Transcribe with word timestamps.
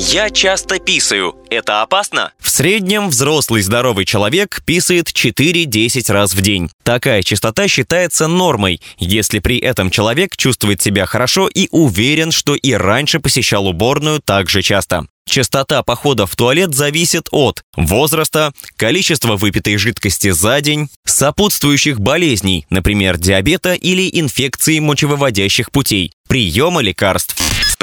Я 0.00 0.30
часто 0.30 0.78
писаю. 0.78 1.34
Это 1.50 1.82
опасно? 1.82 2.30
В 2.38 2.48
среднем 2.48 3.08
взрослый 3.08 3.62
здоровый 3.62 4.04
человек 4.04 4.62
писает 4.64 5.08
4-10 5.08 6.12
раз 6.12 6.34
в 6.34 6.40
день. 6.40 6.70
Такая 6.84 7.24
частота 7.24 7.66
считается 7.66 8.28
нормой, 8.28 8.80
если 8.98 9.40
при 9.40 9.58
этом 9.58 9.90
человек 9.90 10.36
чувствует 10.36 10.80
себя 10.80 11.04
хорошо 11.04 11.48
и 11.52 11.66
уверен, 11.72 12.30
что 12.30 12.54
и 12.54 12.74
раньше 12.74 13.18
посещал 13.18 13.66
уборную 13.66 14.20
так 14.20 14.48
же 14.48 14.62
часто. 14.62 15.04
Частота 15.28 15.82
похода 15.82 16.26
в 16.26 16.36
туалет 16.36 16.76
зависит 16.76 17.26
от 17.32 17.64
возраста, 17.76 18.52
количества 18.76 19.36
выпитой 19.36 19.78
жидкости 19.78 20.30
за 20.30 20.60
день, 20.60 20.88
сопутствующих 21.06 21.98
болезней, 21.98 22.66
например, 22.70 23.18
диабета 23.18 23.74
или 23.74 24.08
инфекции 24.12 24.78
мочевыводящих 24.78 25.72
путей, 25.72 26.12
приема 26.28 26.82
лекарств. 26.82 27.34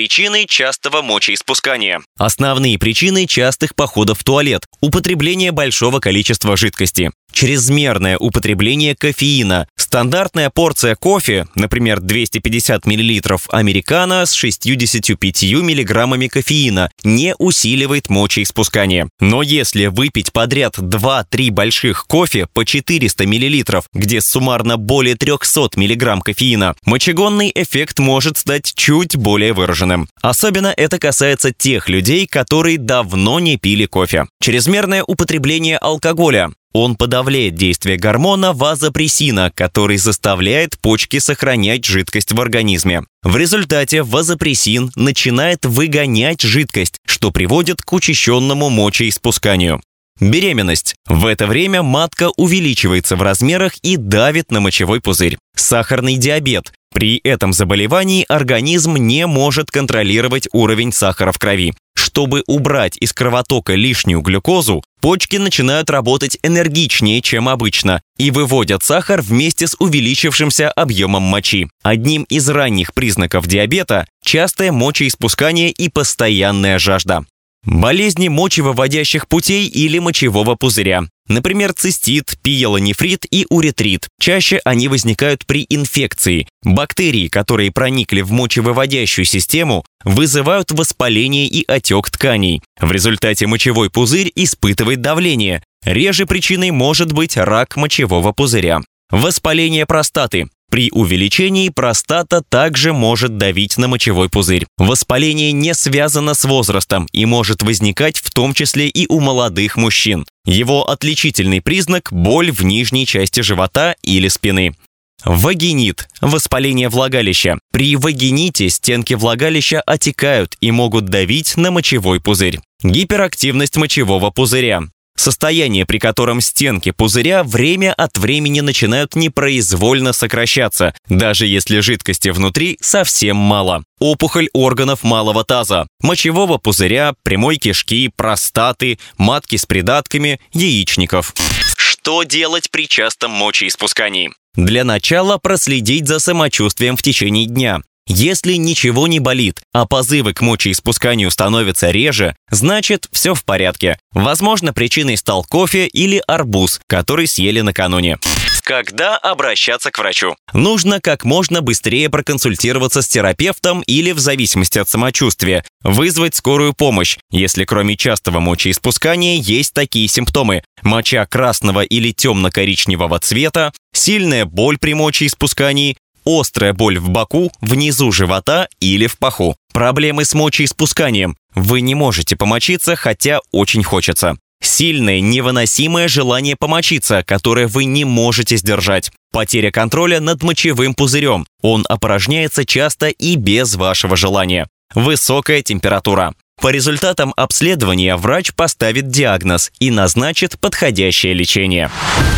Причины 0.00 0.46
частого 0.46 1.02
мочеиспускания. 1.02 2.00
Основные 2.16 2.78
причины 2.78 3.26
частых 3.26 3.74
походов 3.74 4.20
в 4.20 4.24
туалет– 4.24 4.64
употребление 4.80 5.52
большого 5.52 6.00
количества 6.00 6.56
жидкости, 6.56 7.10
чрезмерное 7.32 8.18
употребление 8.18 8.94
кофеина. 8.94 9.66
Стандартная 9.76 10.50
порция 10.50 10.94
кофе, 10.94 11.46
например, 11.56 12.00
250 12.00 12.86
мл 12.86 13.38
американо 13.48 14.24
с 14.24 14.32
65 14.32 15.42
мг 15.42 16.28
кофеина, 16.28 16.90
не 17.02 17.34
усиливает 17.36 18.08
мочеиспускание. 18.08 19.08
Но 19.18 19.42
если 19.42 19.86
выпить 19.86 20.32
подряд 20.32 20.78
2-3 20.78 21.50
больших 21.50 22.06
кофе 22.06 22.46
по 22.46 22.64
400 22.64 23.26
мл, 23.26 23.82
где 23.92 24.20
суммарно 24.20 24.76
более 24.76 25.16
300 25.16 25.70
мг 25.74 26.22
кофеина, 26.22 26.74
мочегонный 26.84 27.50
эффект 27.52 27.98
может 27.98 28.38
стать 28.38 28.72
чуть 28.76 29.16
более 29.16 29.52
выраженным. 29.52 30.08
Особенно 30.22 30.72
это 30.76 30.98
касается 30.98 31.52
тех 31.52 31.88
людей, 31.88 32.28
которые 32.28 32.78
давно 32.78 33.40
не 33.40 33.56
пили 33.56 33.86
кофе. 33.86 34.26
Чрезмерное 34.40 35.02
употребление 35.02 35.78
алкоголя. 35.78 36.50
Он 36.72 36.94
подавляет 36.94 37.56
действие 37.56 37.96
гормона 37.96 38.52
вазопрессина, 38.52 39.50
который 39.52 39.96
заставляет 39.96 40.78
почки 40.80 41.18
сохранять 41.18 41.84
жидкость 41.84 42.32
в 42.32 42.40
организме. 42.40 43.02
В 43.24 43.36
результате 43.36 44.04
вазопрессин 44.04 44.92
начинает 44.94 45.66
выгонять 45.66 46.42
жидкость, 46.42 46.98
что 47.04 47.32
приводит 47.32 47.82
к 47.82 47.92
учащенному 47.92 48.70
мочеиспусканию. 48.70 49.82
Беременность. 50.20 50.94
В 51.06 51.26
это 51.26 51.46
время 51.46 51.82
матка 51.82 52.30
увеличивается 52.36 53.16
в 53.16 53.22
размерах 53.22 53.76
и 53.78 53.96
давит 53.96 54.50
на 54.50 54.60
мочевой 54.60 55.00
пузырь. 55.00 55.38
Сахарный 55.56 56.18
диабет. 56.18 56.72
При 56.92 57.18
этом 57.18 57.52
заболевании 57.52 58.26
организм 58.28 58.96
не 58.96 59.26
может 59.26 59.70
контролировать 59.70 60.48
уровень 60.52 60.92
сахара 60.92 61.32
в 61.32 61.38
крови. 61.38 61.72
Чтобы 62.00 62.42
убрать 62.46 62.96
из 62.98 63.12
кровотока 63.12 63.74
лишнюю 63.74 64.22
глюкозу, 64.22 64.82
почки 65.02 65.36
начинают 65.36 65.90
работать 65.90 66.38
энергичнее, 66.42 67.20
чем 67.20 67.46
обычно, 67.46 68.00
и 68.16 68.30
выводят 68.30 68.82
сахар 68.82 69.20
вместе 69.20 69.66
с 69.66 69.76
увеличившимся 69.78 70.70
объемом 70.70 71.22
мочи. 71.22 71.68
Одним 71.82 72.22
из 72.22 72.48
ранних 72.48 72.94
признаков 72.94 73.46
диабета– 73.46 74.06
частое 74.24 74.72
мочеиспускание 74.72 75.70
и 75.70 75.90
постоянная 75.90 76.78
жажда. 76.78 77.26
Болезни 77.64 78.28
мочевыводящих 78.28 79.28
путей 79.28 79.66
или 79.66 79.98
мочевого 79.98 80.54
пузыря. 80.54 81.02
Например, 81.28 81.72
цистит, 81.72 82.36
пиелонефрит 82.42 83.26
и 83.30 83.46
уретрит. 83.50 84.08
Чаще 84.18 84.60
они 84.64 84.88
возникают 84.88 85.46
при 85.46 85.66
инфекции. 85.68 86.48
Бактерии, 86.64 87.28
которые 87.28 87.70
проникли 87.70 88.22
в 88.22 88.32
мочевыводящую 88.32 89.26
систему, 89.26 89.84
вызывают 90.04 90.72
воспаление 90.72 91.46
и 91.46 91.64
отек 91.68 92.10
тканей. 92.10 92.62
В 92.80 92.90
результате 92.90 93.46
мочевой 93.46 93.90
пузырь 93.90 94.32
испытывает 94.34 95.02
давление. 95.02 95.62
Реже 95.84 96.26
причиной 96.26 96.70
может 96.70 97.12
быть 97.12 97.36
рак 97.36 97.76
мочевого 97.76 98.32
пузыря. 98.32 98.80
Воспаление 99.10 99.86
простаты. 99.86 100.48
При 100.70 100.88
увеличении 100.92 101.68
простата 101.68 102.42
также 102.48 102.92
может 102.92 103.36
давить 103.36 103.76
на 103.76 103.88
мочевой 103.88 104.28
пузырь. 104.28 104.66
Воспаление 104.78 105.50
не 105.50 105.74
связано 105.74 106.34
с 106.34 106.44
возрастом 106.44 107.08
и 107.12 107.26
может 107.26 107.62
возникать 107.62 108.18
в 108.18 108.30
том 108.30 108.54
числе 108.54 108.88
и 108.88 109.08
у 109.08 109.18
молодых 109.18 109.76
мужчин. 109.76 110.24
Его 110.46 110.88
отличительный 110.88 111.60
признак– 111.60 112.08
боль 112.12 112.52
в 112.52 112.62
нижней 112.64 113.04
части 113.04 113.40
живота 113.40 113.96
или 114.04 114.28
спины. 114.28 114.76
Вагинит– 115.24 116.08
воспаление 116.20 116.88
влагалища. 116.88 117.58
При 117.72 117.96
вагините 117.96 118.68
стенки 118.70 119.14
влагалища 119.14 119.80
отекают 119.80 120.56
и 120.60 120.70
могут 120.70 121.06
давить 121.06 121.56
на 121.56 121.72
мочевой 121.72 122.20
пузырь. 122.20 122.60
Гиперактивность 122.82 123.76
мочевого 123.76 124.30
пузыря 124.30 124.84
состояние, 125.20 125.86
при 125.86 125.98
котором 125.98 126.40
стенки 126.40 126.90
пузыря 126.90 127.44
время 127.44 127.92
от 127.92 128.18
времени 128.18 128.60
начинают 128.60 129.14
непроизвольно 129.14 130.12
сокращаться, 130.12 130.94
даже 131.08 131.46
если 131.46 131.80
жидкости 131.80 132.30
внутри 132.30 132.78
совсем 132.80 133.36
мало. 133.36 133.84
Опухоль 133.98 134.48
органов 134.52 135.02
малого 135.02 135.44
таза, 135.44 135.86
мочевого 136.00 136.58
пузыря, 136.58 137.14
прямой 137.22 137.56
кишки, 137.56 138.10
простаты, 138.16 138.98
матки 139.18 139.56
с 139.56 139.66
придатками, 139.66 140.40
яичников. 140.52 141.34
Что 141.76 142.22
делать 142.22 142.70
при 142.70 142.88
частом 142.88 143.30
мочеиспускании? 143.30 144.32
Для 144.54 144.84
начала 144.84 145.38
проследить 145.38 146.08
за 146.08 146.18
самочувствием 146.18 146.96
в 146.96 147.02
течение 147.02 147.46
дня. 147.46 147.82
Если 148.06 148.54
ничего 148.54 149.06
не 149.06 149.20
болит, 149.20 149.60
а 149.72 149.86
позывы 149.86 150.34
к 150.34 150.40
мочеиспусканию 150.40 151.30
становятся 151.30 151.90
реже, 151.90 152.34
значит 152.50 153.08
все 153.12 153.34
в 153.34 153.44
порядке. 153.44 153.98
Возможно, 154.12 154.72
причиной 154.72 155.16
стал 155.16 155.44
кофе 155.44 155.86
или 155.86 156.22
арбуз, 156.26 156.80
который 156.88 157.26
съели 157.26 157.60
накануне. 157.60 158.18
Когда 158.62 159.16
обращаться 159.16 159.90
к 159.90 159.98
врачу? 159.98 160.36
Нужно 160.52 161.00
как 161.00 161.24
можно 161.24 161.60
быстрее 161.60 162.08
проконсультироваться 162.08 163.02
с 163.02 163.08
терапевтом 163.08 163.80
или, 163.82 164.12
в 164.12 164.18
зависимости 164.18 164.78
от 164.78 164.88
самочувствия, 164.88 165.64
вызвать 165.82 166.36
скорую 166.36 166.72
помощь, 166.74 167.18
если 167.30 167.64
кроме 167.64 167.96
частого 167.96 168.40
мочеиспускания 168.40 169.38
есть 169.38 169.72
такие 169.72 170.08
симптомы. 170.08 170.62
Моча 170.82 171.26
красного 171.26 171.82
или 171.82 172.12
темно-коричневого 172.12 173.18
цвета, 173.18 173.72
сильная 173.92 174.44
боль 174.44 174.78
при 174.78 174.94
мочеиспускании, 174.94 175.96
острая 176.24 176.72
боль 176.72 176.98
в 176.98 177.08
боку, 177.08 177.52
внизу 177.60 178.12
живота 178.12 178.68
или 178.80 179.06
в 179.06 179.18
паху. 179.18 179.56
Проблемы 179.72 180.24
с 180.24 180.34
мочеиспусканием. 180.34 181.36
Вы 181.54 181.80
не 181.80 181.94
можете 181.94 182.36
помочиться, 182.36 182.96
хотя 182.96 183.40
очень 183.52 183.82
хочется. 183.82 184.36
Сильное, 184.62 185.20
невыносимое 185.20 186.06
желание 186.06 186.54
помочиться, 186.54 187.24
которое 187.26 187.66
вы 187.66 187.86
не 187.86 188.04
можете 188.04 188.56
сдержать. 188.56 189.10
Потеря 189.32 189.70
контроля 189.70 190.20
над 190.20 190.42
мочевым 190.42 190.94
пузырем. 190.94 191.46
Он 191.62 191.86
опорожняется 191.88 192.66
часто 192.66 193.08
и 193.08 193.36
без 193.36 193.74
вашего 193.76 194.16
желания. 194.16 194.68
Высокая 194.94 195.62
температура. 195.62 196.34
По 196.60 196.68
результатам 196.68 197.32
обследования 197.36 198.16
врач 198.16 198.52
поставит 198.52 199.08
диагноз 199.08 199.72
и 199.80 199.90
назначит 199.90 200.58
подходящее 200.60 201.32
лечение. 201.32 201.90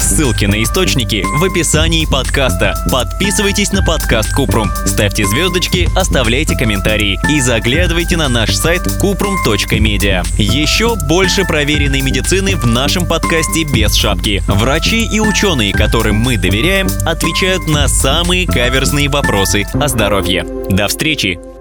Ссылки 0.00 0.44
на 0.44 0.62
источники 0.62 1.24
в 1.26 1.42
описании 1.42 2.06
подкаста. 2.06 2.74
Подписывайтесь 2.92 3.72
на 3.72 3.82
подкаст 3.82 4.32
Купрум, 4.32 4.70
ставьте 4.86 5.24
звездочки, 5.24 5.88
оставляйте 5.96 6.56
комментарии 6.56 7.18
и 7.28 7.40
заглядывайте 7.40 8.16
на 8.16 8.28
наш 8.28 8.54
сайт 8.54 8.82
kuprum.media. 9.02 10.24
Еще 10.38 10.94
больше 11.08 11.44
проверенной 11.44 12.02
медицины 12.02 12.54
в 12.54 12.66
нашем 12.66 13.06
подкасте 13.06 13.64
без 13.64 13.94
шапки. 13.94 14.42
Врачи 14.46 15.06
и 15.06 15.18
ученые, 15.18 15.72
которым 15.72 16.16
мы 16.16 16.36
доверяем, 16.36 16.86
отвечают 17.04 17.66
на 17.66 17.88
самые 17.88 18.46
каверзные 18.46 19.08
вопросы 19.08 19.64
о 19.74 19.88
здоровье. 19.88 20.46
До 20.70 20.86
встречи! 20.86 21.53